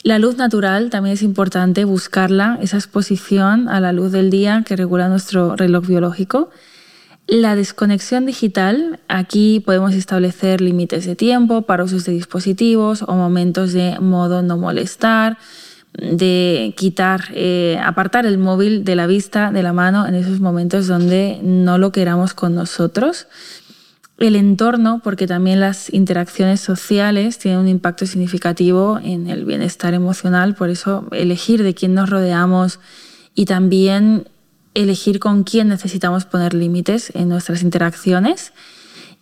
La 0.04 0.20
luz 0.20 0.36
natural 0.36 0.90
también 0.90 1.14
es 1.14 1.22
importante 1.22 1.86
buscarla, 1.86 2.60
esa 2.62 2.76
exposición 2.76 3.70
a 3.70 3.80
la 3.80 3.94
luz 3.94 4.12
del 4.12 4.30
día 4.30 4.64
que 4.66 4.76
regula 4.76 5.08
nuestro 5.08 5.56
reloj 5.56 5.88
biológico. 5.88 6.50
La 7.26 7.56
desconexión 7.56 8.26
digital, 8.26 9.00
aquí 9.08 9.62
podemos 9.62 9.94
establecer 9.94 10.60
límites 10.60 11.06
de 11.06 11.16
tiempo 11.16 11.62
para 11.62 11.86
usos 11.86 12.04
de 12.04 12.12
dispositivos 12.12 13.02
o 13.04 13.14
momentos 13.14 13.72
de 13.72 13.98
modo 14.02 14.42
no 14.42 14.58
molestar, 14.58 15.38
de 15.94 16.74
quitar, 16.76 17.26
eh, 17.34 17.80
apartar 17.84 18.26
el 18.26 18.38
móvil 18.38 18.84
de 18.84 18.96
la 18.96 19.08
vista, 19.08 19.52
de 19.52 19.64
la 19.64 19.74
mano, 19.74 20.08
en 20.08 20.16
esos 20.16 20.40
momentos 20.40 20.88
donde 20.88 21.40
no 21.44 21.78
lo 21.78 21.92
queramos 21.92 22.34
con 22.34 22.56
nosotros. 22.56 23.28
El 24.18 24.36
entorno, 24.36 25.02
porque 25.04 25.28
también 25.28 25.60
las 25.60 25.92
interacciones 25.94 26.62
sociales 26.62 27.38
tienen 27.38 27.60
un 27.60 27.68
impacto 27.68 28.06
significativo 28.06 29.00
en 29.04 29.30
el 29.30 29.46
bienestar 29.46 29.94
emocional, 29.94 30.56
por 30.56 30.70
eso 30.70 31.08
elegir 31.12 31.64
de 31.64 31.74
quién 31.74 31.94
nos 31.94 32.10
rodeamos 32.10 32.80
y 33.36 33.46
también 33.46 34.28
elegir 34.74 35.20
con 35.20 35.44
quién 35.44 35.68
necesitamos 35.68 36.26
poner 36.26 36.54
límites 36.54 37.12
en 37.16 37.30
nuestras 37.30 37.62
interacciones 37.62 38.54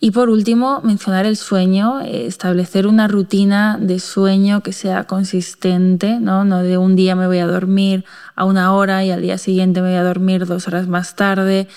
y 0.04 0.10
por 0.10 0.30
último, 0.30 0.80
mencionar 0.82 1.26
el 1.26 1.36
sueño, 1.36 2.00
eh, 2.00 2.26
establecer 2.26 2.88
una 2.88 3.06
rutina 3.06 3.78
de 3.80 4.00
sueño 4.00 4.60
que 4.60 4.72
sea 4.72 5.04
consistente, 5.04 6.18
¿no? 6.18 6.44
de 6.44 6.76
un 6.76 6.96
día 6.96 7.14
me 7.14 7.28
voy 7.28 7.38
a 7.38 7.46
dormir 7.46 8.04
a 8.34 8.44
una 8.44 8.74
hora 8.74 9.04
y 9.04 9.12
al 9.12 9.22
día 9.22 9.38
siguiente 9.38 9.80
me 9.80 9.90
voy 9.90 9.98
a 9.98 10.02
dormir 10.02 10.44
dos 10.44 10.66
horas 10.66 10.88
más 10.88 11.14
tarde. 11.14 11.68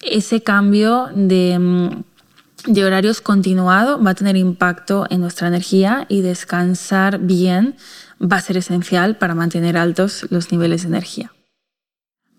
Ese 0.00 0.42
cambio 0.42 1.10
de, 1.14 1.58
mm, 1.58 2.72
de 2.72 2.84
horarios 2.86 3.20
continuado 3.20 4.02
va 4.02 4.12
a 4.12 4.14
tener 4.14 4.38
impacto 4.38 5.06
en 5.10 5.20
nuestra 5.20 5.48
energía 5.48 6.06
y 6.08 6.22
descansar 6.22 7.18
bien 7.18 7.76
va 8.22 8.36
a 8.36 8.40
ser 8.40 8.56
esencial 8.56 9.18
para 9.18 9.34
mantener 9.34 9.76
altos 9.76 10.24
los 10.30 10.50
niveles 10.50 10.80
de 10.80 10.88
energía. 10.88 11.35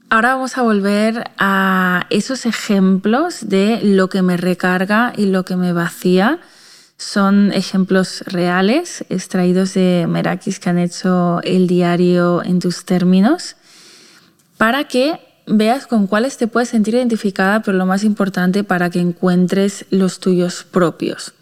Ahora 0.09 0.35
vamos 0.35 0.57
a 0.57 0.61
volver 0.61 1.31
a 1.37 2.05
esos 2.09 2.45
ejemplos 2.45 3.49
de 3.49 3.81
lo 3.83 4.07
que 4.07 4.21
me 4.21 4.37
recarga 4.37 5.11
y 5.17 5.25
lo 5.25 5.43
que 5.43 5.57
me 5.57 5.73
vacía. 5.73 6.39
Son 6.97 7.51
ejemplos 7.51 8.21
reales 8.25 9.03
extraídos 9.09 9.73
de 9.73 10.05
Merakis 10.07 10.59
que 10.59 10.69
han 10.69 10.77
hecho 10.77 11.41
el 11.43 11.67
diario 11.67 12.41
en 12.41 12.59
tus 12.59 12.85
términos 12.85 13.57
para 14.57 14.85
que 14.85 15.19
veas 15.45 15.87
con 15.87 16.07
cuáles 16.07 16.37
te 16.37 16.47
puedes 16.47 16.69
sentir 16.69 16.93
identificada, 16.93 17.61
pero 17.61 17.77
lo 17.77 17.85
más 17.85 18.05
importante 18.05 18.63
para 18.63 18.89
que 18.89 19.01
encuentres 19.01 19.85
los 19.89 20.21
tuyos 20.21 20.63
propios. 20.63 21.33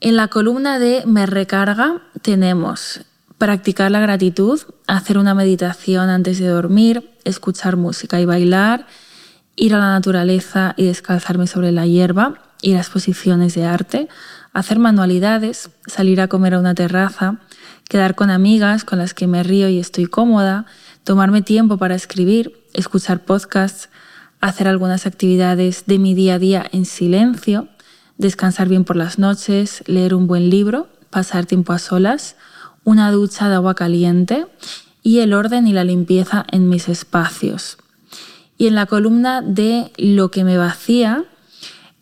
En 0.00 0.16
la 0.16 0.28
columna 0.28 0.78
de 0.78 1.04
Me 1.06 1.24
recarga 1.24 2.02
tenemos 2.20 3.00
practicar 3.38 3.90
la 3.90 4.00
gratitud, 4.00 4.60
hacer 4.86 5.16
una 5.16 5.34
meditación 5.34 6.10
antes 6.10 6.38
de 6.38 6.48
dormir, 6.48 7.08
escuchar 7.28 7.76
música 7.76 8.20
y 8.20 8.24
bailar, 8.24 8.86
ir 9.56 9.74
a 9.74 9.78
la 9.78 9.90
naturaleza 9.90 10.74
y 10.76 10.84
descalzarme 10.84 11.46
sobre 11.46 11.72
la 11.72 11.86
hierba, 11.86 12.34
ir 12.62 12.76
a 12.76 12.80
exposiciones 12.80 13.54
de 13.54 13.64
arte, 13.64 14.08
hacer 14.52 14.78
manualidades, 14.78 15.70
salir 15.86 16.20
a 16.20 16.28
comer 16.28 16.54
a 16.54 16.60
una 16.60 16.74
terraza, 16.74 17.38
quedar 17.88 18.14
con 18.14 18.30
amigas 18.30 18.84
con 18.84 18.98
las 18.98 19.14
que 19.14 19.26
me 19.26 19.42
río 19.42 19.68
y 19.68 19.78
estoy 19.78 20.06
cómoda, 20.06 20.66
tomarme 21.04 21.42
tiempo 21.42 21.78
para 21.78 21.94
escribir, 21.94 22.64
escuchar 22.74 23.24
podcasts, 23.24 23.88
hacer 24.40 24.68
algunas 24.68 25.06
actividades 25.06 25.84
de 25.86 25.98
mi 25.98 26.14
día 26.14 26.34
a 26.34 26.38
día 26.38 26.66
en 26.70 26.84
silencio, 26.84 27.68
descansar 28.16 28.68
bien 28.68 28.84
por 28.84 28.96
las 28.96 29.18
noches, 29.18 29.82
leer 29.86 30.14
un 30.14 30.26
buen 30.26 30.50
libro, 30.50 30.88
pasar 31.10 31.46
tiempo 31.46 31.72
a 31.72 31.78
solas, 31.78 32.36
una 32.84 33.10
ducha 33.10 33.48
de 33.48 33.56
agua 33.56 33.74
caliente 33.74 34.46
y 35.08 35.20
el 35.20 35.32
orden 35.32 35.66
y 35.66 35.72
la 35.72 35.84
limpieza 35.84 36.44
en 36.52 36.68
mis 36.68 36.86
espacios. 36.90 37.78
Y 38.58 38.66
en 38.66 38.74
la 38.74 38.84
columna 38.84 39.40
de 39.40 39.90
lo 39.96 40.30
que 40.30 40.44
me 40.44 40.58
vacía, 40.58 41.24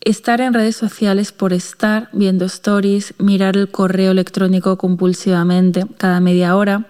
estar 0.01 0.41
en 0.41 0.53
redes 0.53 0.75
sociales 0.75 1.31
por 1.31 1.53
estar 1.53 2.09
viendo 2.11 2.43
stories, 2.43 3.13
mirar 3.17 3.55
el 3.55 3.71
correo 3.71 4.11
electrónico 4.11 4.77
compulsivamente 4.77 5.85
cada 5.97 6.19
media 6.19 6.57
hora, 6.57 6.87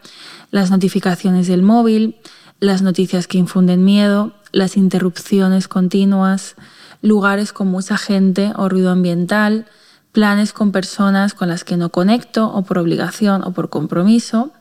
las 0.50 0.72
notificaciones 0.72 1.46
del 1.46 1.62
móvil, 1.62 2.16
las 2.60 2.82
noticias 2.82 3.28
que 3.28 3.38
infunden 3.38 3.86
miedo, 3.86 4.34
las 4.52 4.76
interrupciones 4.76 5.68
continuas, 5.68 6.56
lugares 7.04 7.54
con 7.54 7.68
mucha 7.68 7.96
gente 7.96 8.54
o 8.56 8.70
ruido 8.70 8.90
ambiental, 8.90 9.68
planes 10.14 10.52
con 10.52 10.72
personas 10.72 11.36
con 11.36 11.48
las 11.48 11.64
que 11.64 11.78
no 11.78 11.92
conecto 11.92 12.52
o 12.52 12.64
por 12.64 12.80
obligación 12.80 13.44
o 13.44 13.52
por 13.52 13.70
compromiso, 13.70 14.52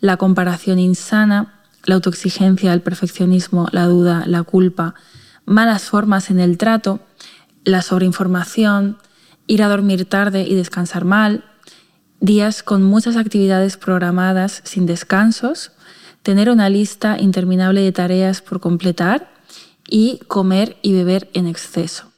la 0.00 0.16
comparación 0.16 0.78
insana, 0.78 1.62
la 1.84 1.94
autoexigencia, 1.96 2.72
el 2.72 2.82
perfeccionismo, 2.82 3.68
la 3.72 3.86
duda, 3.86 4.24
la 4.26 4.42
culpa, 4.42 4.94
malas 5.44 5.82
formas 5.84 6.30
en 6.30 6.40
el 6.40 6.58
trato, 6.58 7.00
la 7.64 7.82
sobreinformación, 7.82 8.98
ir 9.46 9.62
a 9.62 9.68
dormir 9.68 10.04
tarde 10.06 10.42
y 10.42 10.54
descansar 10.54 11.04
mal, 11.04 11.44
días 12.20 12.62
con 12.62 12.82
muchas 12.82 13.16
actividades 13.16 13.76
programadas 13.76 14.62
sin 14.64 14.86
descansos, 14.86 15.72
tener 16.22 16.50
una 16.50 16.68
lista 16.68 17.18
interminable 17.18 17.80
de 17.80 17.92
tareas 17.92 18.42
por 18.42 18.60
completar 18.60 19.30
y 19.88 20.18
comer 20.28 20.76
y 20.82 20.92
beber 20.92 21.30
en 21.32 21.46
exceso. 21.46 22.10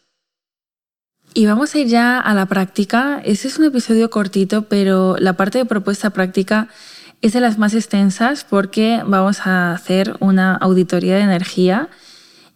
Y 1.34 1.46
vamos 1.46 1.74
a 1.74 1.78
ir 1.78 1.86
ya 1.86 2.20
a 2.20 2.34
la 2.34 2.44
práctica. 2.44 3.22
Este 3.24 3.48
es 3.48 3.58
un 3.58 3.64
episodio 3.64 4.10
cortito, 4.10 4.68
pero 4.68 5.16
la 5.18 5.32
parte 5.34 5.58
de 5.58 5.64
propuesta 5.64 6.10
práctica 6.10 6.68
es 7.22 7.32
de 7.32 7.40
las 7.40 7.56
más 7.56 7.72
extensas 7.72 8.44
porque 8.44 9.00
vamos 9.06 9.46
a 9.46 9.72
hacer 9.72 10.16
una 10.18 10.56
auditoría 10.56 11.14
de 11.14 11.22
energía 11.22 11.88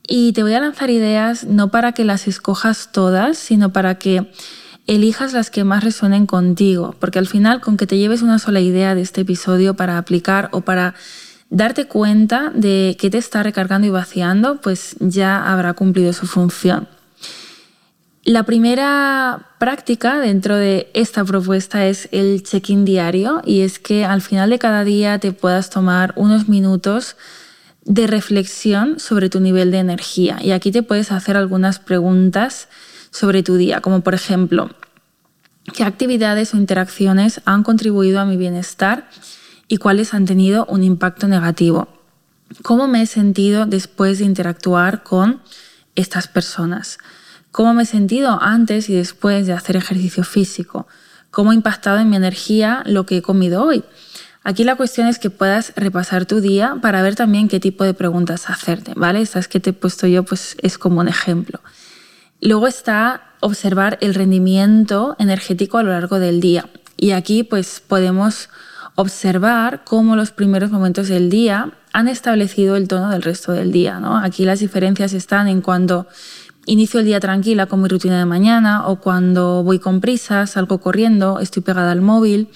y 0.06 0.32
te 0.32 0.42
voy 0.42 0.54
a 0.54 0.61
lanzar 0.61 0.90
ideas 0.90 1.44
no 1.44 1.70
para 1.70 1.92
que 1.92 2.04
las 2.04 2.28
escojas 2.28 2.90
todas, 2.92 3.38
sino 3.38 3.73
para 3.73 3.96
que 3.96 4.30
elijas 4.87 5.32
las 5.32 5.50
que 5.50 5.64
más 5.64 5.82
resuenen 5.82 6.26
contigo, 6.26 6.94
porque 7.00 7.18
al 7.18 7.26
final 7.26 7.61
con 7.61 7.76
que 7.76 7.87
te 7.87 7.99
lleves 7.99 8.23
una 8.23 8.38
sola 8.38 8.61
idea 8.61 8.94
de 8.94 9.02
este 9.02 9.23
episodio 9.23 9.75
para 9.75 9.99
aplicar 9.99 10.49
o 10.52 10.61
para 10.61 10.94
darte 11.49 11.87
cuenta 11.87 12.50
de 12.54 12.96
qué 12.99 13.11
te 13.11 13.18
está 13.18 13.42
recargando 13.42 13.87
y 13.87 13.90
vaciando, 13.90 14.61
pues 14.61 14.96
ya 15.00 15.52
habrá 15.52 15.75
cumplido 15.75 16.12
su 16.12 16.26
función. 16.26 16.88
La 18.26 18.42
primera 18.42 19.52
práctica 19.61 20.18
dentro 20.18 20.56
de 20.56 20.90
esta 20.95 21.25
propuesta 21.25 21.87
es 21.87 22.09
el 22.11 22.42
check-in 22.42 22.85
diario 22.85 23.40
y 23.45 23.61
es 23.61 23.78
que 23.78 24.04
al 24.04 24.21
final 24.21 24.50
de 24.50 24.59
cada 24.59 24.83
día 24.83 25.21
te 25.21 25.30
puedas 25.30 25.71
tomar 25.71 26.12
unos 26.16 26.49
minutos 26.49 27.14
de 27.85 28.09
reflexión 28.09 28.99
sobre 28.99 29.30
tu 29.30 29.38
nivel 29.38 29.71
de 29.71 29.78
energía. 29.78 30.38
Y 30.42 30.50
aquí 30.50 30.73
te 30.73 30.83
puedes 30.83 31.12
hacer 31.12 31.37
algunas 31.37 31.78
preguntas 31.78 32.66
sobre 33.12 33.45
tu 33.45 33.54
día, 33.54 33.80
como 33.80 34.00
por 34.00 34.14
ejemplo, 34.14 34.71
¿qué 35.73 35.85
actividades 35.85 36.52
o 36.52 36.56
interacciones 36.56 37.40
han 37.45 37.62
contribuido 37.62 38.18
a 38.18 38.25
mi 38.25 38.37
bienestar 38.37 39.09
y 39.68 39.76
cuáles 39.76 40.14
han 40.14 40.25
tenido 40.25 40.66
un 40.66 40.83
impacto 40.83 41.28
negativo? 41.28 41.87
¿Cómo 42.64 42.88
me 42.88 43.02
he 43.02 43.06
sentido 43.06 43.66
después 43.66 44.18
de 44.18 44.25
interactuar 44.25 45.04
con 45.04 45.42
estas 45.95 46.26
personas? 46.26 46.99
Cómo 47.57 47.73
me 47.73 47.85
he 47.85 47.87
sentido 47.87 48.39
antes 48.43 48.91
y 48.91 48.95
después 48.95 49.47
de 49.47 49.55
hacer 49.55 49.77
ejercicio 49.77 50.25
físico, 50.25 50.87
cómo 51.31 51.53
ha 51.53 51.55
impactado 51.55 51.99
en 51.99 52.11
mi 52.11 52.17
energía 52.17 52.83
lo 52.85 53.07
que 53.07 53.17
he 53.17 53.23
comido 53.23 53.65
hoy. 53.65 53.83
Aquí 54.43 54.63
la 54.63 54.77
cuestión 54.77 55.07
es 55.07 55.19
que 55.19 55.31
puedas 55.31 55.73
repasar 55.75 56.27
tu 56.27 56.43
día 56.43 56.77
para 56.83 57.01
ver 57.01 57.15
también 57.15 57.49
qué 57.49 57.59
tipo 57.59 57.83
de 57.83 57.95
preguntas 57.95 58.51
hacerte, 58.51 58.93
¿vale? 58.95 59.23
Estas 59.23 59.49
que 59.49 59.59
te 59.59 59.71
he 59.71 59.73
puesto 59.73 60.07
yo 60.07 60.23
pues 60.23 60.59
es 60.61 60.77
como 60.77 61.01
un 61.01 61.09
ejemplo. 61.09 61.61
Luego 62.43 62.67
está 62.67 63.23
observar 63.41 63.97
el 64.03 64.13
rendimiento 64.13 65.17
energético 65.19 65.79
a 65.79 65.83
lo 65.83 65.93
largo 65.93 66.19
del 66.19 66.43
día. 66.43 66.69
Y 66.99 67.13
aquí 67.13 67.43
pues 67.43 67.81
podemos 67.81 68.51
observar 68.97 69.83
cómo 69.85 70.15
los 70.15 70.31
primeros 70.31 70.71
momentos 70.71 71.09
del 71.09 71.31
día 71.31 71.73
han 71.95 72.09
establecido 72.09 72.77
el 72.77 72.87
tono 72.87 73.09
del 73.09 73.23
resto 73.23 73.53
del 73.53 73.73
día. 73.73 73.99
¿no? 73.99 74.19
Aquí 74.19 74.45
las 74.45 74.61
diferencias 74.61 75.15
están 75.15 75.49
en 75.49 75.63
cuando 75.63 76.07
inicio 76.66 77.00
el 77.00 77.06
día 77.06 77.20
tranquila 77.20 77.66
con 77.66 77.80
mi 77.80 77.88
rutina 77.88 78.18
de 78.18 78.26
mañana 78.26 78.87
o 78.87 78.96
cuando 78.96 79.62
voy 79.62 79.78
con 79.78 80.00
prisas, 80.00 80.50
salgo 80.50 80.78
corriendo, 80.78 81.40
estoy 81.40 81.62
pegada 81.62 81.92
al 81.92 82.02
móvil. 82.02 82.49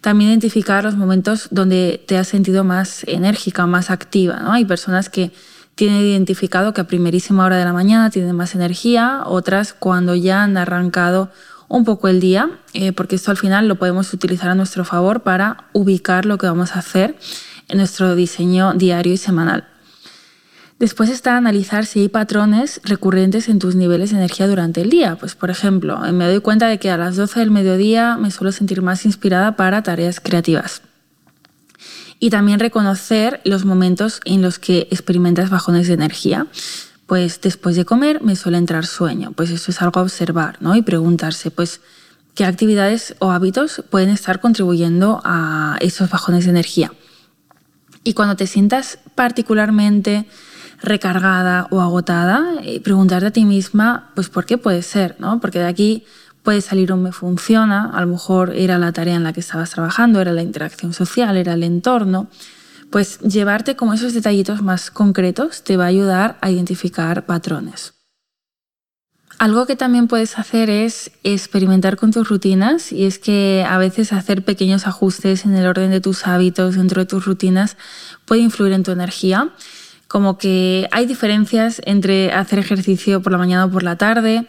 También 0.00 0.30
identificar 0.30 0.84
los 0.84 0.96
momentos 0.96 1.48
donde 1.50 2.04
te 2.06 2.18
has 2.18 2.28
sentido 2.28 2.62
más 2.62 3.04
enérgica, 3.04 3.64
más 3.66 3.90
activa. 3.90 4.40
¿no? 4.40 4.52
Hay 4.52 4.66
personas 4.66 5.08
que 5.08 5.32
tienen 5.74 6.02
identificado 6.02 6.74
que 6.74 6.82
a 6.82 6.86
primerísima 6.86 7.44
hora 7.44 7.56
de 7.56 7.64
la 7.64 7.72
mañana 7.72 8.10
tienen 8.10 8.36
más 8.36 8.54
energía, 8.54 9.22
otras 9.24 9.72
cuando 9.72 10.14
ya 10.14 10.42
han 10.42 10.56
arrancado 10.56 11.30
un 11.68 11.84
poco 11.84 12.08
el 12.08 12.20
día, 12.20 12.50
eh, 12.74 12.92
porque 12.92 13.16
esto 13.16 13.30
al 13.30 13.36
final 13.36 13.66
lo 13.66 13.76
podemos 13.76 14.12
utilizar 14.12 14.50
a 14.50 14.54
nuestro 14.54 14.84
favor 14.84 15.22
para 15.22 15.64
ubicar 15.72 16.26
lo 16.26 16.38
que 16.38 16.46
vamos 16.46 16.76
a 16.76 16.80
hacer 16.80 17.16
en 17.68 17.78
nuestro 17.78 18.14
diseño 18.14 18.74
diario 18.74 19.14
y 19.14 19.16
semanal. 19.16 19.64
Después 20.78 21.08
está 21.08 21.36
analizar 21.36 21.86
si 21.86 22.00
hay 22.00 22.08
patrones 22.08 22.80
recurrentes 22.84 23.48
en 23.48 23.60
tus 23.60 23.76
niveles 23.76 24.10
de 24.10 24.16
energía 24.16 24.48
durante 24.48 24.80
el 24.80 24.90
día. 24.90 25.16
Pues 25.16 25.34
por 25.34 25.50
ejemplo, 25.50 25.98
me 26.12 26.26
doy 26.26 26.40
cuenta 26.40 26.66
de 26.68 26.78
que 26.78 26.90
a 26.90 26.96
las 26.96 27.16
12 27.16 27.40
del 27.40 27.50
mediodía 27.50 28.16
me 28.16 28.30
suelo 28.30 28.50
sentir 28.50 28.82
más 28.82 29.04
inspirada 29.06 29.56
para 29.56 29.82
tareas 29.82 30.18
creativas. 30.20 30.82
Y 32.18 32.30
también 32.30 32.58
reconocer 32.58 33.40
los 33.44 33.64
momentos 33.64 34.20
en 34.24 34.42
los 34.42 34.58
que 34.58 34.88
experimentas 34.90 35.50
bajones 35.50 35.86
de 35.86 35.94
energía. 35.94 36.46
Pues 37.06 37.40
después 37.40 37.76
de 37.76 37.84
comer 37.84 38.22
me 38.22 38.34
suele 38.34 38.58
entrar 38.58 38.86
sueño. 38.86 39.32
Pues 39.32 39.50
eso 39.50 39.70
es 39.70 39.80
algo 39.80 40.00
a 40.00 40.02
observar, 40.02 40.56
¿no? 40.60 40.74
Y 40.74 40.82
preguntarse, 40.82 41.50
pues, 41.50 41.80
qué 42.34 42.44
actividades 42.44 43.14
o 43.20 43.30
hábitos 43.30 43.84
pueden 43.90 44.08
estar 44.08 44.40
contribuyendo 44.40 45.20
a 45.24 45.76
esos 45.80 46.10
bajones 46.10 46.44
de 46.44 46.50
energía. 46.50 46.92
Y 48.02 48.14
cuando 48.14 48.36
te 48.36 48.46
sientas 48.46 48.98
particularmente 49.14 50.26
recargada 50.82 51.66
o 51.70 51.80
agotada, 51.80 52.62
y 52.62 52.80
preguntarte 52.80 53.26
a 53.26 53.30
ti 53.30 53.44
misma, 53.44 54.10
pues 54.14 54.28
por 54.28 54.46
qué 54.46 54.58
puede 54.58 54.82
ser, 54.82 55.16
¿no? 55.18 55.40
Porque 55.40 55.58
de 55.58 55.66
aquí 55.66 56.04
puede 56.42 56.60
salir 56.60 56.92
un 56.92 57.02
me 57.02 57.12
funciona, 57.12 57.90
a 57.92 58.00
lo 58.02 58.06
mejor 58.06 58.54
era 58.54 58.78
la 58.78 58.92
tarea 58.92 59.16
en 59.16 59.24
la 59.24 59.32
que 59.32 59.40
estabas 59.40 59.70
trabajando, 59.70 60.20
era 60.20 60.32
la 60.32 60.42
interacción 60.42 60.92
social, 60.92 61.36
era 61.36 61.54
el 61.54 61.62
entorno. 61.62 62.28
Pues 62.90 63.18
llevarte 63.20 63.76
como 63.76 63.94
esos 63.94 64.12
detallitos 64.12 64.62
más 64.62 64.90
concretos 64.90 65.64
te 65.64 65.76
va 65.76 65.84
a 65.84 65.88
ayudar 65.88 66.36
a 66.42 66.50
identificar 66.50 67.24
patrones. 67.24 67.94
Algo 69.38 69.66
que 69.66 69.74
también 69.74 70.06
puedes 70.06 70.38
hacer 70.38 70.70
es 70.70 71.10
experimentar 71.24 71.96
con 71.96 72.12
tus 72.12 72.28
rutinas 72.28 72.92
y 72.92 73.04
es 73.04 73.18
que 73.18 73.66
a 73.68 73.78
veces 73.78 74.12
hacer 74.12 74.44
pequeños 74.44 74.86
ajustes 74.86 75.44
en 75.44 75.54
el 75.54 75.66
orden 75.66 75.90
de 75.90 76.00
tus 76.00 76.26
hábitos 76.26 76.76
dentro 76.76 77.00
de 77.00 77.06
tus 77.06 77.24
rutinas 77.24 77.76
puede 78.26 78.42
influir 78.42 78.72
en 78.74 78.84
tu 78.84 78.92
energía 78.92 79.50
como 80.14 80.38
que 80.38 80.86
hay 80.92 81.06
diferencias 81.06 81.82
entre 81.86 82.32
hacer 82.32 82.60
ejercicio 82.60 83.20
por 83.20 83.32
la 83.32 83.38
mañana 83.38 83.64
o 83.64 83.70
por 83.72 83.82
la 83.82 83.96
tarde, 83.96 84.46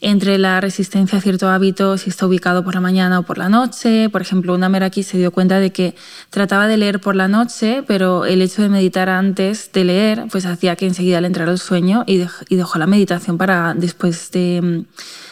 entre 0.00 0.38
la 0.38 0.60
resistencia 0.60 1.18
a 1.18 1.20
cierto 1.20 1.48
hábito 1.48 1.96
si 1.98 2.10
está 2.10 2.26
ubicado 2.26 2.64
por 2.64 2.74
la 2.74 2.80
mañana 2.80 3.20
o 3.20 3.22
por 3.22 3.38
la 3.38 3.48
noche. 3.48 4.08
Por 4.08 4.22
ejemplo, 4.22 4.52
una 4.52 4.68
Meraki 4.68 5.04
se 5.04 5.16
dio 5.16 5.30
cuenta 5.30 5.60
de 5.60 5.70
que 5.70 5.94
trataba 6.30 6.66
de 6.66 6.78
leer 6.78 7.00
por 7.00 7.14
la 7.14 7.28
noche, 7.28 7.84
pero 7.86 8.24
el 8.24 8.42
hecho 8.42 8.62
de 8.62 8.68
meditar 8.68 9.08
antes 9.08 9.70
de 9.72 9.84
leer 9.84 10.24
pues 10.32 10.46
hacía 10.46 10.74
que 10.74 10.88
enseguida 10.88 11.20
le 11.20 11.28
entrara 11.28 11.52
el 11.52 11.60
sueño 11.60 12.02
y, 12.08 12.26
dejó 12.50 12.78
la 12.80 12.88
meditación 12.88 13.38
para 13.38 13.72
después 13.72 14.32
de 14.32 14.84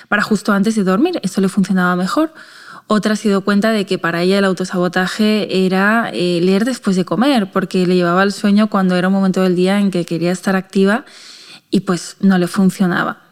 para 0.08 0.22
justo 0.22 0.52
antes 0.52 0.76
de 0.76 0.84
dormir. 0.84 1.18
Esto 1.24 1.40
le 1.40 1.48
funcionaba 1.48 1.96
mejor. 1.96 2.32
Otra 2.94 3.16
se 3.16 3.30
dio 3.30 3.40
cuenta 3.40 3.70
de 3.70 3.86
que 3.86 3.96
para 3.96 4.20
ella 4.20 4.36
el 4.36 4.44
autosabotaje 4.44 5.64
era 5.64 6.10
eh, 6.12 6.40
leer 6.42 6.66
después 6.66 6.94
de 6.94 7.06
comer, 7.06 7.50
porque 7.50 7.86
le 7.86 7.94
llevaba 7.94 8.22
el 8.22 8.32
sueño 8.32 8.68
cuando 8.68 8.96
era 8.96 9.08
un 9.08 9.14
momento 9.14 9.40
del 9.40 9.56
día 9.56 9.80
en 9.80 9.90
que 9.90 10.04
quería 10.04 10.30
estar 10.30 10.56
activa 10.56 11.06
y 11.70 11.80
pues 11.80 12.18
no 12.20 12.36
le 12.36 12.48
funcionaba. 12.48 13.22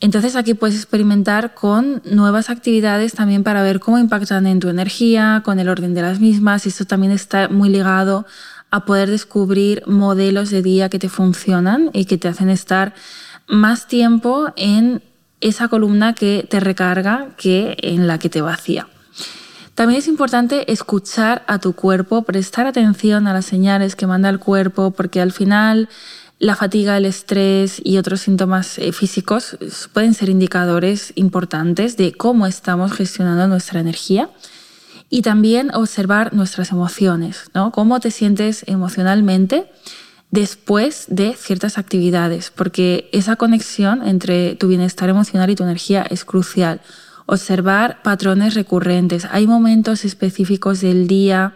Entonces 0.00 0.34
aquí 0.34 0.54
puedes 0.54 0.76
experimentar 0.76 1.52
con 1.52 2.00
nuevas 2.06 2.48
actividades 2.48 3.12
también 3.12 3.44
para 3.44 3.62
ver 3.62 3.80
cómo 3.80 3.98
impactan 3.98 4.46
en 4.46 4.60
tu 4.60 4.70
energía, 4.70 5.42
con 5.44 5.60
el 5.60 5.68
orden 5.68 5.92
de 5.92 6.00
las 6.00 6.18
mismas. 6.18 6.64
Esto 6.64 6.86
también 6.86 7.12
está 7.12 7.50
muy 7.50 7.68
ligado 7.68 8.24
a 8.70 8.86
poder 8.86 9.10
descubrir 9.10 9.82
modelos 9.86 10.48
de 10.48 10.62
día 10.62 10.88
que 10.88 10.98
te 10.98 11.10
funcionan 11.10 11.90
y 11.92 12.06
que 12.06 12.16
te 12.16 12.28
hacen 12.28 12.48
estar 12.48 12.94
más 13.46 13.88
tiempo 13.88 14.54
en 14.56 15.02
esa 15.40 15.68
columna 15.68 16.14
que 16.14 16.46
te 16.48 16.60
recarga 16.60 17.28
que 17.36 17.76
en 17.82 18.06
la 18.06 18.18
que 18.18 18.28
te 18.28 18.40
vacía. 18.40 18.88
También 19.74 19.98
es 19.98 20.08
importante 20.08 20.72
escuchar 20.72 21.44
a 21.46 21.58
tu 21.58 21.74
cuerpo, 21.74 22.22
prestar 22.22 22.66
atención 22.66 23.26
a 23.26 23.34
las 23.34 23.44
señales 23.44 23.94
que 23.94 24.06
manda 24.06 24.30
el 24.30 24.38
cuerpo, 24.38 24.92
porque 24.92 25.20
al 25.20 25.32
final 25.32 25.90
la 26.38 26.56
fatiga, 26.56 26.96
el 26.96 27.04
estrés 27.04 27.80
y 27.84 27.98
otros 27.98 28.22
síntomas 28.22 28.78
eh, 28.78 28.92
físicos 28.92 29.58
pueden 29.92 30.14
ser 30.14 30.28
indicadores 30.28 31.12
importantes 31.14 31.96
de 31.96 32.12
cómo 32.12 32.46
estamos 32.46 32.92
gestionando 32.92 33.48
nuestra 33.48 33.80
energía 33.80 34.30
y 35.08 35.22
también 35.22 35.74
observar 35.74 36.34
nuestras 36.34 36.72
emociones, 36.72 37.50
¿no? 37.54 37.70
Cómo 37.70 38.00
te 38.00 38.10
sientes 38.10 38.64
emocionalmente 38.66 39.70
después 40.30 41.06
de 41.08 41.34
ciertas 41.34 41.78
actividades, 41.78 42.50
porque 42.50 43.08
esa 43.12 43.36
conexión 43.36 44.06
entre 44.06 44.54
tu 44.56 44.68
bienestar 44.68 45.08
emocional 45.08 45.50
y 45.50 45.54
tu 45.56 45.64
energía 45.64 46.06
es 46.08 46.24
crucial. 46.24 46.80
Observar 47.26 48.02
patrones 48.02 48.54
recurrentes. 48.54 49.26
Hay 49.30 49.46
momentos 49.46 50.04
específicos 50.04 50.80
del 50.80 51.06
día 51.08 51.54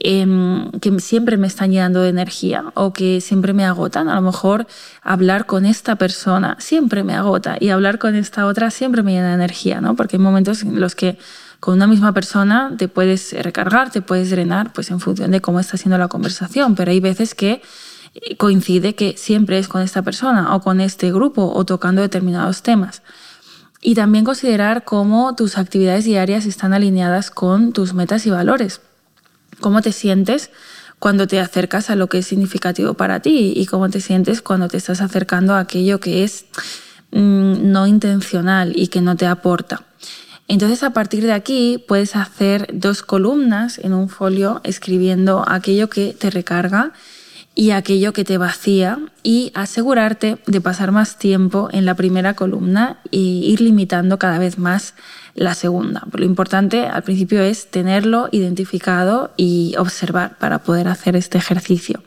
Em, 0.00 0.70
que 0.80 1.00
siempre 1.00 1.36
me 1.38 1.48
están 1.48 1.72
llenando 1.72 2.02
de 2.02 2.10
energía 2.10 2.66
o 2.74 2.92
que 2.92 3.20
siempre 3.20 3.52
me 3.52 3.64
agotan. 3.64 4.08
A 4.08 4.14
lo 4.14 4.22
mejor 4.22 4.68
hablar 5.02 5.46
con 5.46 5.66
esta 5.66 5.96
persona 5.96 6.56
siempre 6.60 7.02
me 7.02 7.16
agota 7.16 7.56
y 7.58 7.70
hablar 7.70 7.98
con 7.98 8.14
esta 8.14 8.46
otra 8.46 8.70
siempre 8.70 9.02
me 9.02 9.10
llena 9.10 9.30
de 9.30 9.34
energía, 9.34 9.80
¿no? 9.80 9.96
Porque 9.96 10.14
hay 10.14 10.22
momentos 10.22 10.62
en 10.62 10.78
los 10.78 10.94
que 10.94 11.18
con 11.58 11.74
una 11.74 11.88
misma 11.88 12.14
persona 12.14 12.72
te 12.78 12.86
puedes 12.86 13.32
recargar, 13.42 13.90
te 13.90 14.00
puedes 14.00 14.30
drenar, 14.30 14.72
pues 14.72 14.88
en 14.92 15.00
función 15.00 15.32
de 15.32 15.40
cómo 15.40 15.58
está 15.58 15.76
siendo 15.76 15.98
la 15.98 16.06
conversación, 16.06 16.76
pero 16.76 16.92
hay 16.92 17.00
veces 17.00 17.34
que 17.34 17.60
coincide 18.36 18.94
que 18.94 19.16
siempre 19.16 19.58
es 19.58 19.68
con 19.68 19.82
esta 19.82 20.02
persona 20.02 20.54
o 20.54 20.60
con 20.60 20.80
este 20.80 21.12
grupo 21.12 21.52
o 21.54 21.64
tocando 21.64 22.02
determinados 22.02 22.62
temas. 22.62 23.02
Y 23.80 23.94
también 23.94 24.24
considerar 24.24 24.84
cómo 24.84 25.34
tus 25.36 25.56
actividades 25.56 26.04
diarias 26.04 26.46
están 26.46 26.74
alineadas 26.74 27.30
con 27.30 27.72
tus 27.72 27.94
metas 27.94 28.26
y 28.26 28.30
valores 28.30 28.80
cómo 29.60 29.82
te 29.82 29.92
sientes 29.92 30.50
cuando 30.98 31.26
te 31.26 31.40
acercas 31.40 31.90
a 31.90 31.96
lo 31.96 32.08
que 32.08 32.18
es 32.18 32.26
significativo 32.26 32.94
para 32.94 33.20
ti 33.20 33.52
y 33.54 33.66
cómo 33.66 33.88
te 33.88 34.00
sientes 34.00 34.42
cuando 34.42 34.68
te 34.68 34.76
estás 34.76 35.00
acercando 35.00 35.54
a 35.54 35.60
aquello 35.60 36.00
que 36.00 36.24
es 36.24 36.46
mm, 37.12 37.70
no 37.70 37.86
intencional 37.86 38.72
y 38.74 38.88
que 38.88 39.00
no 39.00 39.16
te 39.16 39.26
aporta. 39.26 39.84
Entonces 40.48 40.82
a 40.82 40.90
partir 40.90 41.24
de 41.24 41.32
aquí 41.32 41.84
puedes 41.86 42.16
hacer 42.16 42.68
dos 42.72 43.02
columnas 43.02 43.78
en 43.78 43.92
un 43.92 44.08
folio 44.08 44.60
escribiendo 44.64 45.44
aquello 45.46 45.88
que 45.88 46.14
te 46.14 46.30
recarga 46.30 46.92
y 47.58 47.72
aquello 47.72 48.12
que 48.12 48.24
te 48.24 48.38
vacía 48.38 49.00
y 49.24 49.50
asegurarte 49.52 50.38
de 50.46 50.60
pasar 50.60 50.92
más 50.92 51.18
tiempo 51.18 51.68
en 51.72 51.86
la 51.86 51.96
primera 51.96 52.34
columna 52.34 52.98
e 53.10 53.18
ir 53.18 53.60
limitando 53.60 54.16
cada 54.16 54.38
vez 54.38 54.58
más 54.58 54.94
la 55.34 55.56
segunda. 55.56 56.06
Lo 56.12 56.24
importante 56.24 56.86
al 56.86 57.02
principio 57.02 57.42
es 57.42 57.68
tenerlo 57.68 58.28
identificado 58.30 59.32
y 59.36 59.74
observar 59.76 60.38
para 60.38 60.60
poder 60.60 60.86
hacer 60.86 61.16
este 61.16 61.36
ejercicio. 61.36 62.00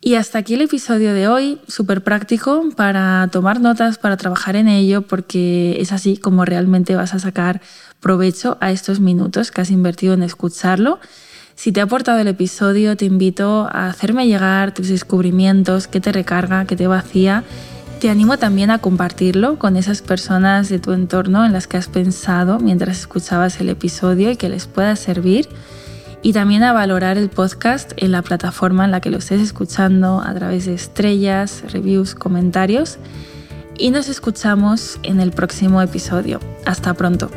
Y 0.00 0.14
hasta 0.14 0.38
aquí 0.38 0.54
el 0.54 0.62
episodio 0.62 1.12
de 1.12 1.28
hoy, 1.28 1.58
súper 1.68 2.02
práctico 2.02 2.70
para 2.76 3.28
tomar 3.30 3.60
notas, 3.60 3.98
para 3.98 4.16
trabajar 4.16 4.56
en 4.56 4.68
ello, 4.68 5.02
porque 5.02 5.76
es 5.80 5.92
así 5.92 6.16
como 6.16 6.46
realmente 6.46 6.96
vas 6.96 7.12
a 7.12 7.18
sacar 7.18 7.60
provecho 8.00 8.56
a 8.62 8.70
estos 8.70 9.00
minutos 9.00 9.50
que 9.50 9.60
has 9.60 9.70
invertido 9.70 10.14
en 10.14 10.22
escucharlo 10.22 10.98
si 11.56 11.72
te 11.72 11.80
ha 11.80 11.84
aportado 11.84 12.18
el 12.18 12.28
episodio, 12.28 12.98
te 12.98 13.06
invito 13.06 13.66
a 13.72 13.88
hacerme 13.88 14.28
llegar 14.28 14.74
tus 14.74 14.88
descubrimientos, 14.88 15.88
qué 15.88 16.02
te 16.02 16.12
recarga, 16.12 16.66
qué 16.66 16.76
te 16.76 16.86
vacía. 16.86 17.44
Te 17.98 18.10
animo 18.10 18.36
también 18.36 18.70
a 18.70 18.78
compartirlo 18.78 19.58
con 19.58 19.78
esas 19.78 20.02
personas 20.02 20.68
de 20.68 20.78
tu 20.78 20.92
entorno 20.92 21.46
en 21.46 21.54
las 21.54 21.66
que 21.66 21.78
has 21.78 21.88
pensado 21.88 22.58
mientras 22.58 22.98
escuchabas 22.98 23.58
el 23.58 23.70
episodio 23.70 24.30
y 24.30 24.36
que 24.36 24.50
les 24.50 24.66
pueda 24.66 24.94
servir. 24.96 25.48
Y 26.20 26.34
también 26.34 26.62
a 26.62 26.74
valorar 26.74 27.16
el 27.16 27.30
podcast 27.30 27.92
en 27.96 28.12
la 28.12 28.20
plataforma 28.20 28.84
en 28.84 28.90
la 28.90 29.00
que 29.00 29.10
lo 29.10 29.16
estés 29.16 29.40
escuchando 29.40 30.20
a 30.20 30.34
través 30.34 30.66
de 30.66 30.74
estrellas, 30.74 31.64
reviews, 31.72 32.14
comentarios. 32.14 32.98
Y 33.78 33.90
nos 33.92 34.10
escuchamos 34.10 35.00
en 35.04 35.20
el 35.20 35.32
próximo 35.32 35.80
episodio. 35.80 36.38
Hasta 36.66 36.92
pronto. 36.92 37.30